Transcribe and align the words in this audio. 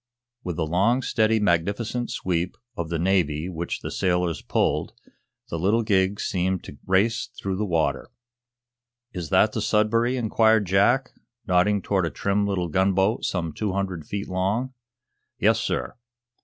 With 0.43 0.55
the 0.55 0.65
long, 0.65 1.03
steady, 1.03 1.39
magnificent 1.39 2.09
sweep 2.09 2.57
of 2.75 2.89
the 2.89 2.97
Navy 2.97 3.47
which 3.47 3.81
the 3.81 3.91
sailors 3.91 4.41
pulled, 4.41 4.93
the 5.49 5.59
little 5.59 5.83
gig 5.83 6.19
seemed 6.19 6.63
to 6.63 6.79
race 6.87 7.27
through 7.39 7.57
the 7.57 7.67
water. 7.67 8.09
"Is 9.13 9.29
that 9.29 9.51
the 9.51 9.61
'Sudbury'?" 9.61 10.17
inquired 10.17 10.65
Jack, 10.65 11.11
nodding 11.45 11.83
toward 11.83 12.07
a 12.07 12.09
trim 12.09 12.47
little 12.47 12.67
gunboat 12.67 13.25
some 13.25 13.53
two 13.53 13.73
hundred 13.73 14.07
feet 14.07 14.27
long. 14.27 14.73
"Yes, 15.37 15.59
sir." 15.59 15.95